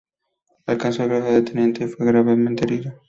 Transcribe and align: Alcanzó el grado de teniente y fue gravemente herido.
Alcanzó 0.65 1.03
el 1.03 1.09
grado 1.09 1.31
de 1.31 1.43
teniente 1.43 1.83
y 1.83 1.87
fue 1.87 2.07
gravemente 2.07 2.63
herido. 2.63 2.91